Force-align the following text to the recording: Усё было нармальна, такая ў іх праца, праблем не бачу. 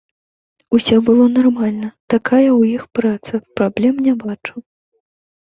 Усё 0.77 0.95
было 1.09 1.27
нармальна, 1.33 1.89
такая 2.13 2.45
ў 2.59 2.79
іх 2.79 2.83
праца, 3.01 3.33
праблем 3.61 3.95
не 4.09 4.13
бачу. 4.25 4.55